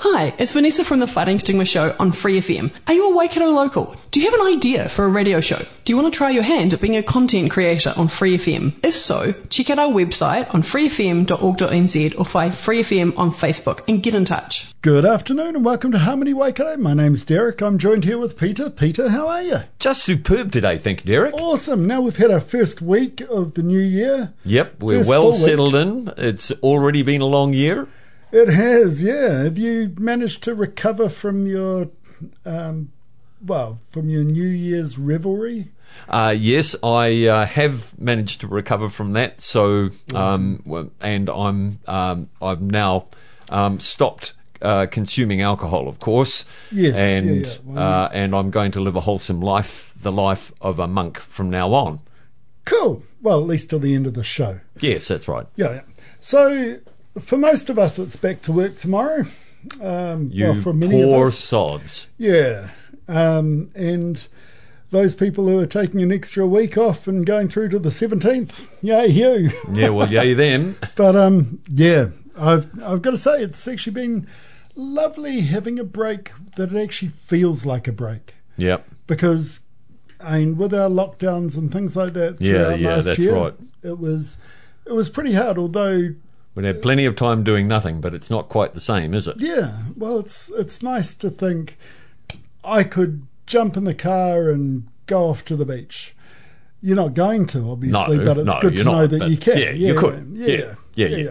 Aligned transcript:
Hi, 0.00 0.32
it's 0.38 0.52
Vanessa 0.52 0.84
from 0.84 1.00
the 1.00 1.08
Fighting 1.08 1.40
Stigma 1.40 1.64
Show 1.64 1.92
on 1.98 2.12
Free 2.12 2.38
FM. 2.38 2.70
Are 2.86 2.94
you 2.94 3.10
a 3.10 3.16
Waikato 3.16 3.46
local? 3.48 3.96
Do 4.12 4.20
you 4.20 4.30
have 4.30 4.40
an 4.40 4.46
idea 4.46 4.88
for 4.88 5.04
a 5.04 5.08
radio 5.08 5.40
show? 5.40 5.58
Do 5.84 5.92
you 5.92 5.96
want 5.96 6.12
to 6.12 6.16
try 6.16 6.30
your 6.30 6.44
hand 6.44 6.72
at 6.72 6.80
being 6.80 6.96
a 6.96 7.02
content 7.02 7.50
creator 7.50 7.92
on 7.96 8.06
Free 8.06 8.36
FM? 8.36 8.74
If 8.84 8.94
so, 8.94 9.34
check 9.50 9.70
out 9.70 9.80
our 9.80 9.88
website 9.90 10.54
on 10.54 10.62
freefm.org.nz 10.62 12.16
or 12.16 12.24
find 12.24 12.54
Free 12.54 12.80
FM 12.82 13.18
on 13.18 13.32
Facebook 13.32 13.80
and 13.88 14.00
get 14.00 14.14
in 14.14 14.24
touch. 14.24 14.72
Good 14.82 15.04
afternoon 15.04 15.56
and 15.56 15.64
welcome 15.64 15.90
to 15.90 15.98
Harmony 15.98 16.32
Waikato. 16.32 16.76
My 16.76 16.94
name's 16.94 17.24
Derek. 17.24 17.60
I'm 17.60 17.76
joined 17.76 18.04
here 18.04 18.18
with 18.18 18.38
Peter. 18.38 18.70
Peter, 18.70 19.08
how 19.08 19.26
are 19.26 19.42
you? 19.42 19.58
Just 19.80 20.04
superb 20.04 20.52
today, 20.52 20.78
thank 20.78 21.04
you, 21.04 21.12
Derek. 21.12 21.34
Awesome. 21.34 21.88
Now 21.88 22.02
we've 22.02 22.16
had 22.16 22.30
our 22.30 22.40
first 22.40 22.80
week 22.80 23.20
of 23.22 23.54
the 23.54 23.64
new 23.64 23.80
year. 23.80 24.32
Yep, 24.44 24.78
we're 24.80 24.98
First 24.98 25.08
well 25.10 25.22
full 25.22 25.30
week. 25.32 25.40
settled 25.40 25.74
in. 25.74 26.12
It's 26.16 26.52
already 26.62 27.02
been 27.02 27.20
a 27.20 27.26
long 27.26 27.52
year. 27.52 27.88
It 28.30 28.48
has, 28.48 29.02
yeah. 29.02 29.44
Have 29.44 29.58
you 29.58 29.94
managed 29.98 30.42
to 30.44 30.54
recover 30.54 31.08
from 31.08 31.46
your, 31.46 31.88
um, 32.44 32.92
well, 33.44 33.80
from 33.88 34.10
your 34.10 34.24
New 34.24 34.46
Year's 34.46 34.98
revelry? 34.98 35.70
Uh, 36.08 36.34
yes, 36.36 36.76
I 36.82 37.26
uh, 37.26 37.46
have 37.46 37.98
managed 37.98 38.42
to 38.42 38.46
recover 38.46 38.88
from 38.88 39.12
that. 39.12 39.40
So, 39.40 39.90
um, 40.14 40.62
well, 40.64 40.90
and 41.00 41.28
I'm 41.28 41.80
um, 41.86 42.28
I've 42.40 42.60
now 42.60 43.06
um, 43.48 43.80
stopped 43.80 44.34
uh, 44.62 44.86
consuming 44.86 45.42
alcohol, 45.42 45.88
of 45.88 45.98
course. 45.98 46.44
Yes, 46.70 46.96
and 46.96 47.46
yeah. 47.46 47.52
Well, 47.64 47.78
uh, 47.78 48.08
and 48.12 48.34
I'm 48.34 48.50
going 48.50 48.70
to 48.72 48.80
live 48.80 48.96
a 48.96 49.00
wholesome 49.00 49.40
life, 49.40 49.92
the 50.00 50.12
life 50.12 50.52
of 50.60 50.78
a 50.78 50.86
monk 50.86 51.18
from 51.18 51.50
now 51.50 51.72
on. 51.72 52.00
Cool. 52.64 53.02
Well, 53.20 53.40
at 53.40 53.46
least 53.46 53.70
till 53.70 53.80
the 53.80 53.94
end 53.94 54.06
of 54.06 54.14
the 54.14 54.24
show. 54.24 54.60
Yes, 54.80 55.08
that's 55.08 55.26
right. 55.26 55.46
Yeah. 55.56 55.72
yeah. 55.72 55.80
So, 56.20 56.78
for 57.20 57.36
most 57.38 57.70
of 57.70 57.78
us, 57.78 57.98
it's 57.98 58.16
back 58.16 58.42
to 58.42 58.52
work 58.52 58.76
tomorrow. 58.76 59.24
Um, 59.80 60.30
You 60.32 60.44
well, 60.46 60.54
for 60.62 60.72
many 60.72 60.92
poor 61.02 61.22
of 61.26 61.28
us, 61.28 61.38
sods. 61.38 62.08
Yeah. 62.16 62.70
Um, 63.08 63.70
and 63.74 64.26
those 64.90 65.14
people 65.14 65.46
who 65.48 65.58
are 65.58 65.66
taking 65.66 66.02
an 66.02 66.12
extra 66.12 66.46
week 66.46 66.78
off 66.78 67.06
and 67.06 67.26
going 67.26 67.48
through 67.48 67.70
to 67.70 67.78
the 67.78 67.88
17th, 67.90 68.66
yay, 68.82 69.06
you. 69.08 69.50
Yeah, 69.72 69.90
well, 69.90 70.10
yay 70.10 70.34
them. 70.34 70.76
But 70.96 71.16
um, 71.16 71.60
yeah, 71.72 72.08
I've, 72.36 72.66
I've 72.82 73.02
got 73.02 73.10
to 73.10 73.16
say, 73.16 73.42
it's 73.42 73.66
actually 73.68 73.94
been 73.94 74.26
lovely 74.76 75.40
having 75.42 75.78
a 75.78 75.84
break 75.84 76.30
that 76.56 76.72
it 76.72 76.80
actually 76.82 77.08
feels 77.08 77.66
like 77.66 77.88
a 77.88 77.92
break. 77.92 78.34
Yep. 78.56 78.86
Because, 79.06 79.60
I 80.20 80.38
mean, 80.38 80.56
with 80.56 80.72
our 80.74 80.88
lockdowns 80.88 81.56
and 81.56 81.72
things 81.72 81.96
like 81.96 82.12
that 82.14 82.40
Yeah, 82.40 82.52
throughout 82.64 82.80
yeah, 82.80 82.88
last 82.96 83.04
that's 83.06 83.18
year, 83.18 83.34
right. 83.34 83.54
it 83.82 83.98
was 83.98 84.38
it 84.86 84.92
was 84.92 85.08
pretty 85.08 85.32
hard. 85.34 85.58
Although, 85.58 86.14
We 86.58 86.66
had 86.66 86.82
plenty 86.82 87.04
of 87.04 87.14
time 87.14 87.44
doing 87.44 87.68
nothing, 87.68 88.00
but 88.00 88.14
it's 88.14 88.30
not 88.30 88.48
quite 88.48 88.74
the 88.74 88.80
same, 88.80 89.14
is 89.14 89.28
it? 89.28 89.36
yeah, 89.38 89.82
well, 89.96 90.18
it's 90.18 90.50
it's 90.56 90.82
nice 90.82 91.14
to 91.14 91.30
think 91.30 91.78
I 92.64 92.82
could 92.82 93.26
jump 93.46 93.76
in 93.76 93.84
the 93.84 93.94
car 93.94 94.50
and 94.50 94.88
go 95.06 95.28
off 95.28 95.44
to 95.44 95.54
the 95.56 95.64
beach. 95.64 96.16
You're 96.82 96.96
not 96.96 97.14
going 97.14 97.46
to, 97.48 97.70
obviously, 97.70 98.18
No, 98.18 98.24
but 98.24 98.38
it's 98.38 98.46
no, 98.46 98.60
good 98.60 98.76
to 98.76 98.82
you're 98.82 98.92
know 98.92 99.06
that 99.06 99.28
you 99.30 99.36
can. 99.36 99.56
yeah, 99.58 99.70
you 99.70 99.94
could. 99.98 100.30
Yeah, 100.34 100.46
Yeah, 100.48 100.74
yeah, 100.96 101.16
yeah. 101.16 101.30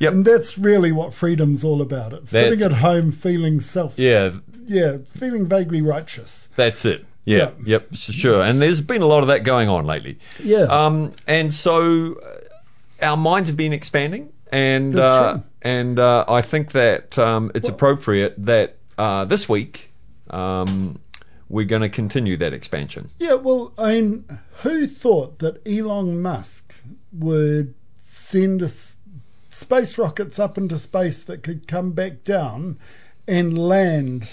Yep. 0.00 0.12
And 0.12 0.24
that's 0.24 0.58
really 0.58 0.90
what 0.90 1.14
freedom's 1.14 1.62
all 1.62 1.80
about. 1.80 2.12
It's 2.12 2.30
sitting 2.32 2.60
at 2.62 2.72
home 2.72 3.12
feeling 3.12 3.60
self, 3.60 3.96
Yeah, 3.98 4.32
yeah, 4.66 4.98
feeling 5.06 5.46
vaguely 5.46 5.80
righteous. 5.80 6.48
That's 6.56 6.84
it. 6.84 7.04
Yeah, 7.24 7.36
Yeah. 7.36 7.50
yep, 7.64 7.94
sure. 7.94 8.42
And 8.42 8.60
there's 8.60 8.80
been 8.80 9.02
a 9.02 9.06
lot 9.06 9.22
of 9.22 9.28
that 9.28 9.44
going 9.44 9.68
on 9.68 9.86
lately. 9.86 10.18
Yeah. 10.42 10.62
Um, 10.68 11.12
and 11.28 11.54
so 11.54 12.14
uh, 12.16 13.06
our 13.06 13.16
minds 13.16 13.48
have 13.48 13.56
been 13.56 13.72
expanding, 13.72 14.32
and 14.56 14.98
uh, 14.98 15.38
and 15.62 15.98
uh, 15.98 16.24
I 16.28 16.40
think 16.42 16.72
that 16.72 17.18
um, 17.18 17.50
it's 17.54 17.68
appropriate 17.68 18.34
that 18.44 18.78
uh, 18.96 19.24
this 19.24 19.48
week 19.48 19.90
um, 20.30 20.98
we're 21.48 21.66
going 21.66 21.82
to 21.82 21.88
continue 21.88 22.36
that 22.38 22.52
expansion. 22.52 23.08
Yeah, 23.18 23.34
well, 23.34 23.72
I 23.78 23.92
mean, 23.92 24.24
who 24.62 24.86
thought 24.86 25.38
that 25.40 25.60
Elon 25.66 26.22
Musk 26.22 26.74
would 27.12 27.74
send 27.94 28.62
us 28.62 28.96
space 29.50 29.98
rockets 29.98 30.38
up 30.38 30.56
into 30.58 30.78
space 30.78 31.22
that 31.24 31.42
could 31.42 31.68
come 31.68 31.92
back 31.92 32.24
down 32.24 32.78
and 33.28 33.58
land 33.58 34.30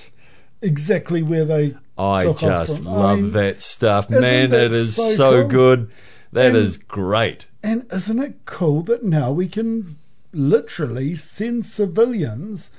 exactly 0.61 1.21
where 1.23 1.45
they 1.45 1.75
I 1.97 2.23
took 2.23 2.43
off 2.43 2.67
just 2.67 2.77
from? 2.77 2.85
love 2.85 3.17
I 3.17 3.21
mean, 3.21 3.31
that 3.31 3.61
stuff, 3.61 4.09
man. 4.09 4.49
that 4.49 4.65
It 4.65 4.71
is 4.73 4.95
so 4.95 5.09
so, 5.11 5.41
cool? 5.41 5.49
good. 5.49 5.91
That 6.31 6.55
is 6.55 6.77
And- 6.77 6.87
great. 6.87 7.45
And 7.65 7.85
isn't 7.93 8.19
it 8.21 8.39
cool 8.45 8.81
that 8.83 9.03
now 9.03 9.31
we 9.31 9.47
can 9.47 9.97
literally 10.33 11.15
send 11.15 11.65
civilians 11.65 12.71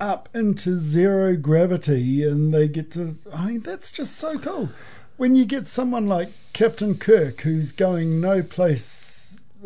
up 0.00 0.28
into 0.34 0.78
zero 0.78 1.36
gravity 1.36 2.22
and 2.24 2.52
they 2.52 2.68
get 2.68 2.90
to. 2.92 3.16
I 3.32 3.46
mean, 3.46 3.60
that's 3.60 3.90
just 3.90 4.16
so 4.16 4.38
cool. 4.38 4.70
When 5.16 5.36
you 5.36 5.44
get 5.44 5.66
someone 5.66 6.08
like 6.08 6.28
Captain 6.52 6.96
Kirk 6.96 7.42
who's 7.42 7.72
going 7.72 8.20
no 8.20 8.42
place. 8.42 9.03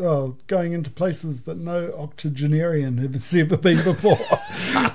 Oh, 0.01 0.37
going 0.47 0.73
into 0.75 0.91
places 0.91 1.43
that 1.43 1.57
no 1.59 1.93
octogenarian 1.99 2.99
has 2.99 3.35
ever 3.35 3.57
been 3.57 3.83
before. 3.83 4.19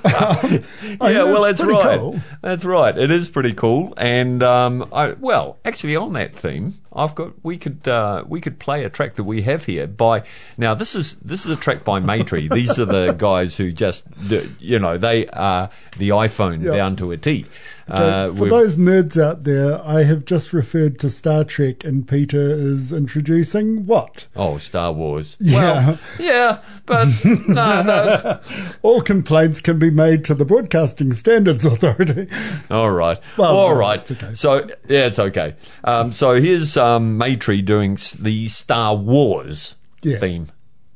Um, 0.05 0.63
yeah, 1.01 1.23
well, 1.23 1.41
that's 1.43 1.61
right. 1.61 1.97
cool. 1.99 2.21
That's 2.41 2.63
right. 2.65 2.95
It 2.95 3.09
is 3.09 3.29
pretty 3.29 3.53
cool. 3.53 3.93
And 3.97 4.43
um, 4.43 4.87
I, 4.93 5.13
well, 5.13 5.57
actually, 5.65 5.95
on 5.95 6.13
that 6.13 6.35
theme, 6.35 6.73
I've 6.93 7.15
got 7.15 7.33
we 7.43 7.57
could 7.57 7.87
uh, 7.87 8.23
we 8.27 8.39
could 8.41 8.59
play 8.59 8.83
a 8.83 8.89
track 8.89 9.15
that 9.15 9.23
we 9.23 9.41
have 9.43 9.65
here 9.65 9.87
by 9.87 10.23
now. 10.57 10.75
This 10.75 10.93
is 10.95 11.15
this 11.15 11.45
is 11.45 11.51
a 11.51 11.55
track 11.55 11.83
by 11.83 11.99
Maytree. 11.99 12.49
These 12.53 12.77
are 12.79 12.85
the 12.85 13.13
guys 13.13 13.57
who 13.57 13.71
just 13.71 14.05
do, 14.27 14.51
you 14.59 14.77
know 14.77 14.97
they 14.97 15.25
are 15.27 15.69
the 15.97 16.09
iPhone 16.09 16.63
Yeah. 16.63 16.71
down 16.75 16.95
to 16.97 17.11
a 17.11 17.17
T. 17.17 17.45
Okay, 17.91 18.01
Uh, 18.01 18.27
for 18.27 18.33
we've- 18.33 18.49
those 18.49 18.75
nerds 18.77 19.21
out 19.21 19.43
there, 19.43 19.81
I 19.85 20.03
have 20.03 20.23
just 20.23 20.53
referred 20.53 20.99
to 20.99 21.09
Star 21.09 21.43
Trek, 21.43 21.83
and 21.83 22.07
Peter 22.07 22.39
is 22.41 22.93
introducing 22.93 23.85
what? 23.85 24.27
oh, 24.37 24.57
Star 24.57 24.93
Wars. 24.93 25.35
Yeah. 25.41 25.61
Well, 25.85 25.99
yeah, 26.17 26.59
but 26.85 27.09
no, 27.25 27.81
no. 27.83 28.39
All 28.83 29.01
complaints 29.01 29.59
can 29.59 29.79
be 29.79 29.91
made 29.91 30.23
to 30.25 30.33
the 30.33 30.45
Broadcasting 30.45 31.11
Standards 31.11 31.65
Authority. 31.65 32.27
All 32.71 32.91
right. 32.91 33.19
Well, 33.35 33.51
All 33.53 33.67
well, 33.69 33.75
right. 33.75 33.99
it's 33.99 34.11
okay. 34.11 34.33
So 34.33 34.65
yeah, 34.87 35.07
it's 35.07 35.19
okay. 35.19 35.55
Um, 35.83 36.13
so 36.13 36.39
here's 36.39 36.77
um, 36.77 37.19
Maytree 37.19 37.65
doing 37.65 37.97
the 38.17 38.47
Star 38.47 38.95
Wars 38.95 39.75
Yeah. 40.01 40.19
theme. 40.19 40.47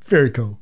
Very 0.06 0.30
cool. 0.32 0.58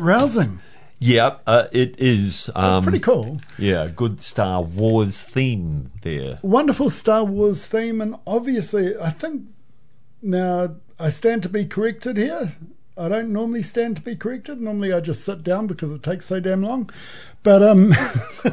Rousing? 0.00 0.60
Yeah, 0.98 1.36
uh, 1.46 1.68
it 1.72 1.94
is. 1.98 2.48
It's 2.48 2.50
Um, 2.54 2.82
pretty 2.82 2.98
cool. 2.98 3.40
Yeah, 3.58 3.86
good 3.94 4.20
Star 4.20 4.60
Wars 4.62 5.22
theme 5.22 5.90
there. 6.02 6.38
Wonderful 6.42 6.90
Star 6.90 7.24
Wars 7.24 7.64
theme, 7.66 8.00
and 8.02 8.16
obviously, 8.26 8.96
I 8.98 9.10
think 9.10 9.44
now 10.20 10.76
I 10.98 11.08
stand 11.08 11.42
to 11.44 11.48
be 11.48 11.64
corrected 11.64 12.16
here. 12.18 12.52
I 12.98 13.08
don't 13.08 13.32
normally 13.32 13.62
stand 13.62 13.96
to 13.96 14.02
be 14.02 14.14
corrected. 14.14 14.60
Normally, 14.60 14.92
I 14.92 15.00
just 15.00 15.24
sit 15.24 15.42
down 15.42 15.66
because 15.66 15.90
it 15.90 16.02
takes 16.02 16.26
so 16.26 16.38
damn 16.38 16.62
long. 16.62 16.90
But 17.42 17.62
um, 17.62 17.94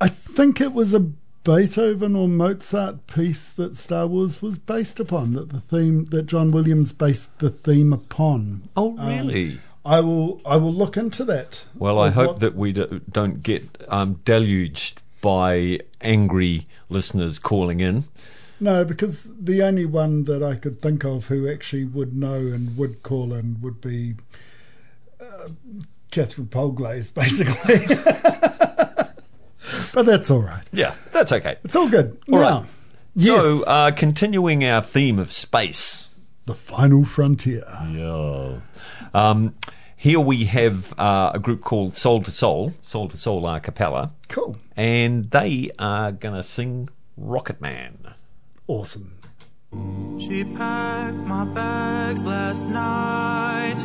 I 0.00 0.08
think 0.08 0.60
it 0.60 0.74
was 0.74 0.92
a 0.92 1.00
Beethoven 1.44 2.14
or 2.16 2.28
Mozart 2.28 3.06
piece 3.06 3.52
that 3.52 3.76
Star 3.76 4.06
Wars 4.06 4.42
was 4.42 4.58
based 4.58 5.00
upon. 5.00 5.32
That 5.32 5.50
the 5.50 5.60
theme 5.60 6.04
that 6.06 6.24
John 6.26 6.50
Williams 6.50 6.92
based 6.92 7.38
the 7.38 7.48
theme 7.50 7.92
upon. 7.92 8.68
Oh, 8.76 8.96
Um, 8.98 9.08
really? 9.28 9.60
I 9.84 10.00
will. 10.00 10.40
I 10.46 10.56
will 10.56 10.72
look 10.72 10.96
into 10.96 11.24
that. 11.26 11.64
well, 11.74 11.98
I 11.98 12.10
hope 12.10 12.38
that 12.40 12.54
we 12.54 12.72
do, 12.72 13.00
don't 13.10 13.42
get 13.42 13.64
um, 13.88 14.20
deluged 14.24 15.02
by 15.20 15.80
angry 16.00 16.66
listeners 16.88 17.38
calling 17.38 17.80
in. 17.80 18.04
No, 18.60 18.84
because 18.84 19.30
the 19.38 19.62
only 19.62 19.84
one 19.84 20.24
that 20.24 20.42
I 20.42 20.54
could 20.54 20.80
think 20.80 21.04
of 21.04 21.26
who 21.26 21.50
actually 21.50 21.84
would 21.84 22.16
know 22.16 22.34
and 22.36 22.76
would 22.78 23.02
call 23.02 23.34
in 23.34 23.60
would 23.60 23.80
be 23.80 24.14
uh, 25.20 25.48
Catherine 26.10 26.46
Polglaze, 26.46 27.12
basically. 27.14 27.94
but 29.92 30.06
that's 30.06 30.30
all 30.30 30.40
right. 30.42 30.62
Yeah, 30.72 30.94
that's 31.12 31.32
okay. 31.32 31.56
It's 31.64 31.76
all 31.76 31.88
good. 31.88 32.18
All 32.32 32.40
now, 32.40 32.58
right. 32.60 32.66
yes, 33.16 33.42
So, 33.42 33.64
uh, 33.64 33.90
continuing 33.90 34.64
our 34.64 34.80
theme 34.82 35.18
of 35.18 35.32
space. 35.32 36.14
the 36.46 36.54
final 36.54 37.04
frontier. 37.04 37.64
Yeah. 37.90 38.60
Um, 39.14 39.54
here 39.96 40.18
we 40.20 40.44
have 40.46 40.92
uh, 40.98 41.30
a 41.34 41.38
group 41.38 41.60
called 41.62 41.96
Soul 41.96 42.22
to 42.24 42.30
Soul, 42.32 42.72
Soul 42.82 43.08
to 43.08 43.16
Soul 43.16 43.46
a 43.46 43.60
cappella, 43.60 44.12
Cool. 44.28 44.56
and 44.76 45.30
they 45.30 45.70
are 45.78 46.10
going 46.12 46.34
to 46.34 46.42
sing 46.42 46.88
Rocket 47.16 47.60
Man. 47.60 47.98
Awesome. 48.66 49.12
She 50.18 50.44
packed 50.44 51.16
my 51.16 51.44
bags 51.44 52.22
last 52.22 52.66
night, 52.68 53.78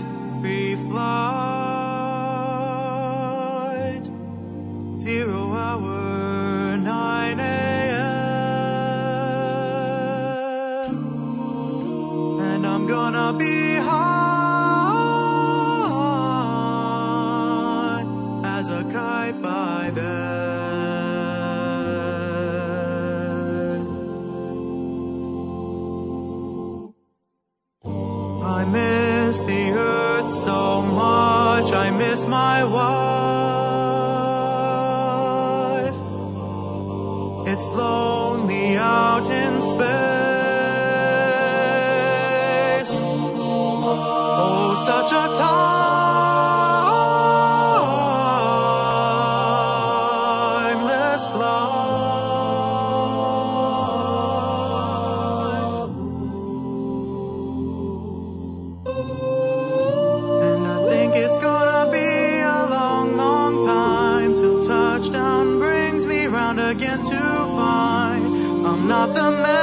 pre-flight, 3.20 4.06
zero 4.98 5.54
hour, 5.54 6.78
9 6.78 7.40
a.m. 7.40 8.00
And 12.40 12.66
I'm 12.68 12.88
gonna 12.88 13.34
be 13.38 13.69
not 69.00 69.14
the 69.14 69.32
man 69.32 69.59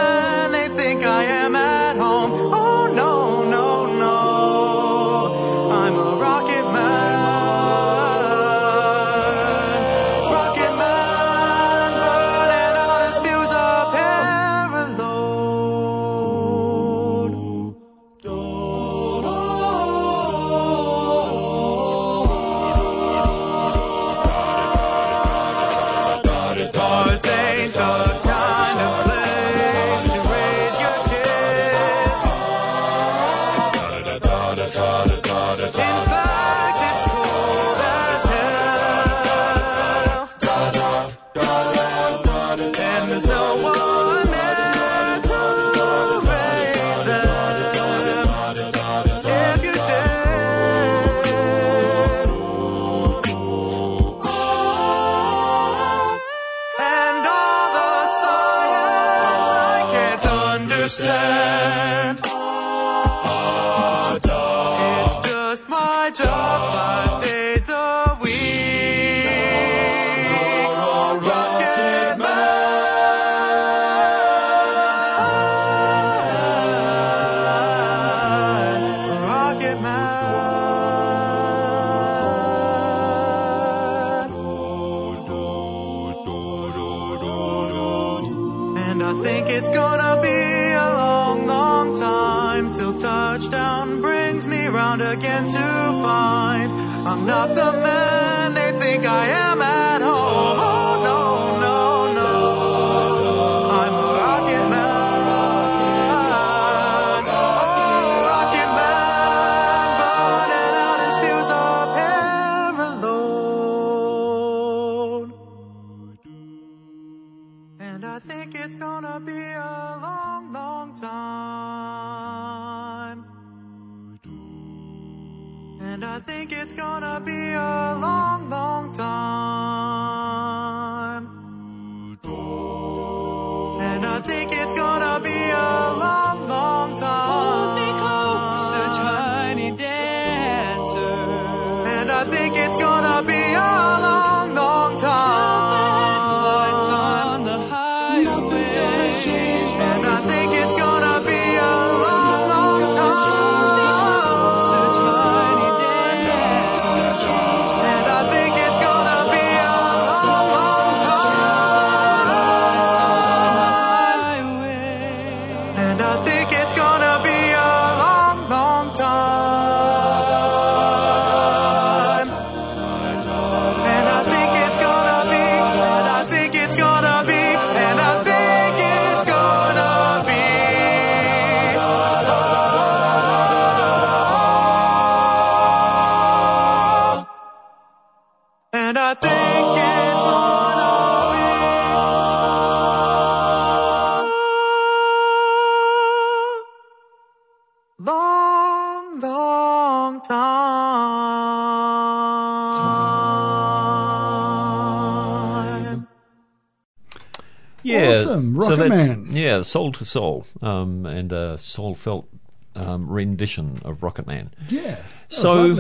Yeah, 207.86 208.08
Awesome. 208.20 208.55
so 208.55 208.60
Rocket 208.60 208.76
that's- 208.76 209.08
Man. 209.08 209.28
Yeah, 209.31 209.62
Soul 209.62 209.93
to 209.93 210.05
Soul, 210.05 210.44
um, 210.62 211.06
and 211.06 211.31
a 211.32 211.56
soul 211.58 211.94
felt 211.94 212.28
um, 212.74 213.08
rendition 213.08 213.78
of 213.84 214.02
Rocket 214.02 214.26
Man. 214.26 214.50
Yeah. 214.69 215.02
So-. 215.28 215.76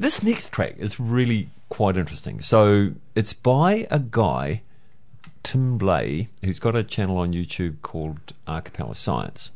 This 0.00 0.22
next 0.22 0.52
track 0.52 0.76
is 0.78 1.00
really 1.00 1.48
quite 1.70 1.96
interesting. 1.96 2.40
So 2.40 2.92
it's 3.16 3.32
by 3.32 3.88
a 3.90 3.98
guy, 3.98 4.62
Tim 5.42 5.76
Blais, 5.78 6.28
who's 6.44 6.60
got 6.60 6.76
a 6.76 6.84
channel 6.84 7.18
on 7.18 7.32
YouTube 7.32 7.82
called 7.82 8.32
A 8.46 8.62
Capella 8.62 8.94
Science, 8.94 9.50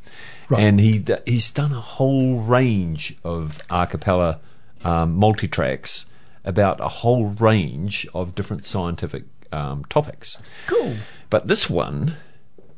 Right. 0.48 0.64
and 0.64 0.80
he 0.80 1.04
he's 1.26 1.50
done 1.52 1.72
a 1.72 1.80
whole 1.80 2.40
range 2.40 3.16
of 3.22 3.60
a 3.70 3.86
cappella 3.86 4.40
um, 4.84 5.14
multi 5.14 5.46
tracks 5.46 6.06
about 6.44 6.80
a 6.80 6.88
whole 6.88 7.26
range 7.26 8.04
of 8.12 8.34
different 8.34 8.64
scientific 8.64 9.22
um, 9.52 9.84
topics. 9.86 10.38
Cool. 10.66 10.96
But 11.30 11.46
this 11.46 11.68
one 11.70 12.16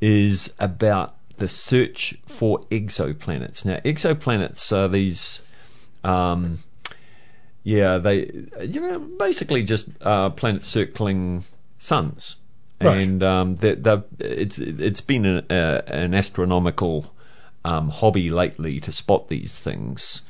is 0.00 0.52
about 0.58 1.14
the 1.38 1.48
search 1.48 2.16
for 2.26 2.60
exoplanets. 2.70 3.64
Now, 3.64 3.76
exoplanets 3.84 4.70
are 4.72 4.88
these, 4.88 5.50
um, 6.04 6.58
yeah, 7.62 7.98
they 7.98 8.30
you 8.62 8.80
know, 8.80 8.98
basically 9.00 9.62
just 9.62 9.88
uh, 10.02 10.30
planets 10.30 10.68
circling 10.68 11.44
suns, 11.78 12.36
Right. 12.80 13.02
and 13.02 13.22
um, 13.22 13.56
they, 13.56 13.76
it's 14.18 14.58
it's 14.58 15.00
been 15.00 15.24
an, 15.24 15.46
uh, 15.50 15.82
an 15.86 16.12
astronomical 16.14 17.12
um, 17.64 17.88
hobby 17.88 18.28
lately 18.30 18.78
to 18.80 18.92
spot 18.92 19.28
these 19.28 19.58
things, 19.58 20.22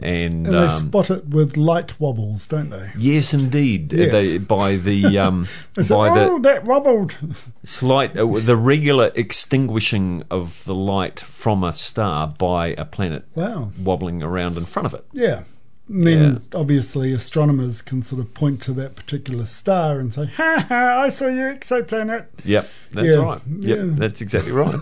and, 0.00 0.46
And 0.46 0.54
they 0.54 0.58
um, 0.58 0.70
spot 0.70 1.10
it 1.10 1.28
with 1.28 1.56
light 1.56 1.98
wobbles, 2.00 2.46
don't 2.46 2.70
they? 2.70 2.90
yes, 2.98 3.32
indeed, 3.34 3.92
Yes. 3.92 4.10
They, 4.12 4.38
by 4.38 4.76
the 4.76 5.18
um, 5.26 5.46
say, 5.80 5.94
by 5.94 6.12
the 6.14 6.20
oh, 6.30 6.38
that 6.40 6.64
wobbled. 6.64 7.16
slight 7.64 8.16
uh, 8.16 8.26
the 8.26 8.56
regular 8.56 9.10
extinguishing 9.14 10.24
of 10.30 10.64
the 10.64 10.74
light 10.74 11.20
from 11.20 11.62
a 11.64 11.72
star 11.72 12.26
by 12.26 12.68
a 12.78 12.84
planet 12.84 13.24
Wow. 13.34 13.72
wobbling 13.80 14.22
around 14.22 14.56
in 14.56 14.64
front 14.64 14.86
of 14.86 14.94
it. 14.94 15.04
Yeah. 15.12 15.44
And 15.88 16.06
then 16.06 16.42
obviously 16.54 17.12
astronomers 17.12 17.82
can 17.82 18.02
sort 18.02 18.20
of 18.20 18.32
point 18.32 18.62
to 18.62 18.72
that 18.74 18.94
particular 18.94 19.44
star 19.44 19.98
and 19.98 20.14
say, 20.14 20.26
ha 20.26 20.64
ha, 20.68 21.02
I 21.02 21.08
saw 21.08 21.26
your 21.26 21.52
exoplanet. 21.52 22.26
Yep, 22.44 22.70
that's 22.92 23.06
Yeah, 23.08 23.14
right. 23.16 23.40
Yep, 23.58 23.76
yeah. 23.78 23.84
that's 23.96 24.20
exactly 24.20 24.52
right. 24.52 24.78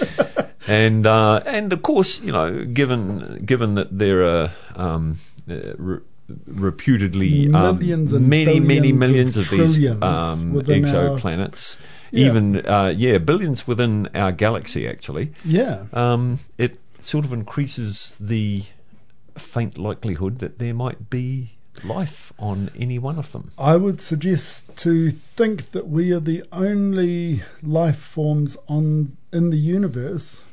and 0.68 1.06
uh, 1.06 1.42
and 1.46 1.72
of 1.72 1.82
course, 1.82 2.20
you 2.20 2.32
know, 2.32 2.64
given 2.64 3.42
given 3.44 3.74
that 3.74 3.96
there 3.98 4.22
are 4.24 4.52
um, 4.76 5.18
uh, 5.50 5.74
re- 5.76 6.00
reputedly 6.46 7.52
um, 7.52 7.78
Millions 7.78 8.12
many 8.12 8.60
many 8.60 8.92
millions 8.92 9.36
of 9.36 9.44
of, 9.52 9.58
these 9.58 9.90
um, 10.02 10.52
within 10.52 10.84
our- 10.84 11.18
exoplanets, 11.18 11.76
Yeah. 12.10 12.26
even 12.26 12.66
uh, 12.66 12.92
yeah, 12.96 13.18
billions 13.18 13.66
within 13.66 14.08
our 14.14 14.32
galaxy 14.32 14.86
actually. 14.88 15.32
Yeah. 15.44 15.86
um, 15.92 16.38
it 16.58 16.78
sort 17.00 17.24
of 17.24 17.32
increases 17.32 18.16
the 18.20 18.64
faint 19.36 19.76
likelihood 19.78 20.38
that 20.38 20.58
there 20.58 20.74
might 20.74 21.10
be 21.10 21.52
life 21.84 22.32
on 22.38 22.70
any 22.78 22.98
one 22.98 23.18
of 23.18 23.32
them. 23.32 23.50
I 23.58 23.76
would 23.76 24.00
suggest 24.00 24.76
to 24.76 25.10
think 25.10 25.72
that 25.72 25.88
we 25.88 26.12
are 26.12 26.20
the 26.20 26.44
only 26.52 27.42
life 27.62 27.98
forms 27.98 28.56
on 28.68 29.16
in 29.32 29.50
the 29.50 29.56
universe 29.56 30.44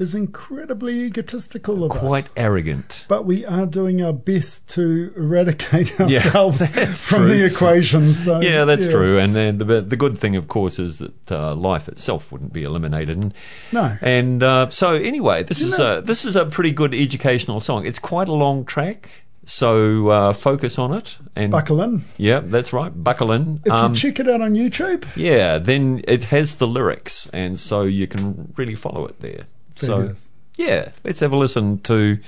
is 0.00 0.14
incredibly 0.14 1.02
egotistical 1.04 1.84
of 1.84 1.90
Quite 1.90 2.24
us. 2.24 2.30
arrogant. 2.36 3.04
But 3.06 3.24
we 3.26 3.44
are 3.46 3.66
doing 3.66 4.02
our 4.02 4.12
best 4.14 4.68
to 4.70 5.12
eradicate 5.16 6.00
ourselves 6.00 6.70
that's 6.70 7.04
from 7.04 7.26
true. 7.26 7.28
the 7.38 7.44
equation. 7.44 8.08
So 8.12 8.40
Yeah, 8.40 8.64
that's 8.64 8.88
true. 8.88 9.18
And 9.18 9.36
then 9.36 9.58
the 9.58 9.80
the 9.82 9.96
good 9.96 10.16
thing, 10.18 10.36
of 10.36 10.48
course, 10.48 10.78
is 10.78 10.98
that 10.98 11.30
uh, 11.30 11.54
life 11.54 11.86
itself 11.88 12.32
wouldn't 12.32 12.52
be 12.52 12.62
eliminated. 12.62 13.16
And, 13.16 13.34
No. 13.72 13.96
And 14.00 14.42
uh, 14.42 14.70
so, 14.70 14.94
anyway, 14.94 15.42
this 15.44 15.60
You 15.60 15.68
is 15.68 15.78
know- 15.78 15.98
a 15.98 16.02
this 16.02 16.24
is 16.24 16.34
a 16.34 16.46
pretty 16.46 16.72
good 16.72 16.94
educational 16.94 17.60
song. 17.60 17.86
It's 17.86 17.98
quite 17.98 18.28
a 18.28 18.32
long 18.32 18.64
track, 18.64 19.10
so 19.44 20.08
uh, 20.08 20.32
focus 20.32 20.78
on 20.78 20.92
it. 20.94 21.16
And 21.36 21.50
Buckle 21.52 21.80
in. 21.82 22.04
yeah, 22.16 22.40
that's 22.42 22.72
right. 22.72 22.90
Buckle 23.04 23.32
in. 23.32 23.60
If 23.66 23.72
Um, 23.72 23.92
you 23.92 23.98
check 23.98 24.18
it 24.20 24.28
out 24.28 24.40
on 24.40 24.54
YouTube, 24.54 25.04
yeah, 25.16 25.58
then 25.58 26.02
it 26.08 26.24
has 26.24 26.56
the 26.56 26.66
lyrics, 26.66 27.28
and 27.32 27.58
so 27.58 27.82
you 27.82 28.06
can 28.06 28.52
really 28.56 28.74
follow 28.74 29.06
it 29.06 29.20
there. 29.20 29.44
So 29.80 30.12
yeah, 30.56 30.90
let's 31.04 31.20
have 31.20 31.32
a 31.32 31.36
listen 31.36 31.78
to 31.82 32.18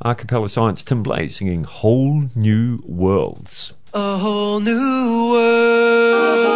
A 0.00 0.14
Capella 0.14 0.48
Science 0.48 0.82
Tim 0.82 1.04
Blais 1.04 1.32
singing 1.32 1.64
"Whole 1.64 2.24
New 2.34 2.82
Worlds." 2.86 3.74
A 3.94 4.16
whole 4.16 4.60
new 4.60 5.30
world. 5.30 6.46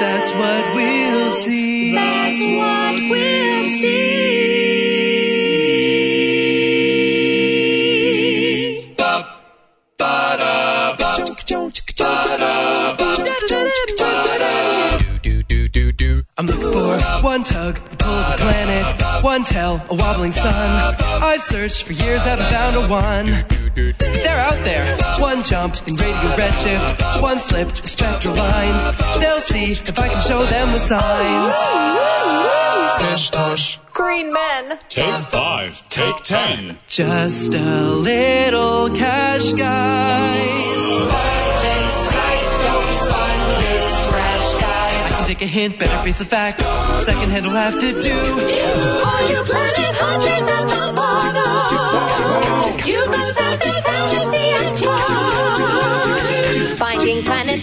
That's 0.00 0.30
what 0.30 0.74
we'll 0.76 1.32
see. 1.42 1.92
That's 1.92 2.40
what 2.44 3.10
we'll 3.10 3.70
see. 3.70 4.18
I'm 12.00 12.57
one 19.78 19.90
a 19.90 19.94
wobbling 20.02 20.32
sun. 20.32 20.96
I've 20.98 21.42
searched 21.42 21.84
for 21.84 21.92
years, 21.92 22.22
haven't 22.22 22.46
found 22.46 22.76
a 22.76 22.88
one. 22.88 23.26
They're 23.74 24.40
out 24.40 24.64
there. 24.64 24.96
One 25.18 25.42
jump 25.42 25.76
in 25.86 25.96
radio 25.96 26.30
redshift, 26.36 27.22
one 27.22 27.38
slip, 27.38 27.76
spectral 27.76 28.34
lines. 28.34 28.96
They'll 29.20 29.40
see 29.40 29.72
if 29.72 29.98
I 29.98 30.08
can 30.08 30.22
show 30.22 30.44
them 30.44 30.72
the 30.72 30.78
signs. 30.78 31.54
Pish 33.10 33.30
tosh. 33.30 33.78
Green 33.92 34.32
men. 34.32 34.78
Take 34.88 35.22
five. 35.22 35.88
Take 35.88 36.22
ten. 36.22 36.78
Just 36.88 37.54
a 37.54 37.86
little 37.90 38.90
cash, 38.90 39.52
guys. 39.52 40.38
I 45.00 45.10
can 45.10 45.26
take 45.26 45.42
a 45.42 45.46
hint, 45.46 45.78
better 45.78 46.02
face 46.02 46.18
the 46.18 46.24
facts. 46.24 46.64
Second 47.04 47.30
hand 47.30 47.46
will 47.46 47.52
have 47.52 47.78
to 47.78 48.00
do. 48.00 48.18
All 49.04 49.28
you 49.28 49.42
planet 49.44 49.67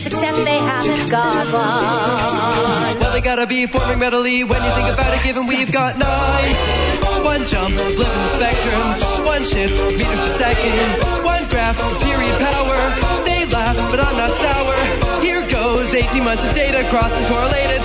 except 0.05 0.38
they 0.45 0.59
haven't 0.59 1.09
got 1.09 1.45
one. 1.51 3.00
Well, 3.00 3.12
they 3.12 3.21
gotta 3.21 3.47
be 3.47 3.65
forming 3.65 4.00
readily 4.00 4.43
when 4.43 4.63
you 4.63 4.71
think 4.71 4.89
about 4.93 5.13
it, 5.13 5.24
given 5.24 5.47
we've 5.47 5.71
got 5.71 5.97
nine. 5.97 6.55
One 7.24 7.45
jump, 7.45 7.75
blip 7.75 7.91
in 7.91 7.97
the 7.97 8.27
spectrum. 8.27 9.25
One 9.25 9.43
shift, 9.43 9.75
meters 9.83 10.19
per 10.19 10.29
second. 10.38 11.24
One 11.24 11.47
graph, 11.47 11.77
period 12.01 12.38
power. 12.39 12.79
They 13.25 13.45
laugh, 13.45 13.77
but 13.91 14.00
I'm 14.00 14.17
not 14.17 14.31
sour. 14.38 15.21
Here 15.21 15.47
goes 15.47 15.93
18 15.93 16.24
months 16.24 16.45
of 16.45 16.53
data, 16.53 16.88
crossed 16.89 17.15
and 17.15 17.27
correlated. 17.27 17.81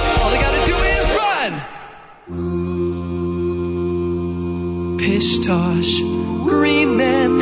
Tosh, 5.42 6.00
green 6.00 6.96
men. 6.98 7.40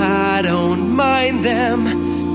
I 0.00 0.40
don't 0.42 0.96
mind 0.96 1.44
them. 1.44 1.86